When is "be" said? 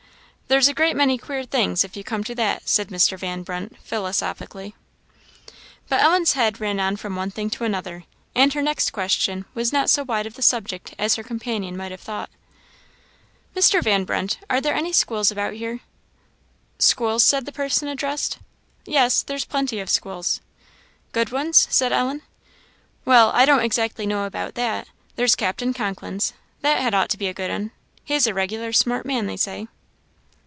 27.17-27.29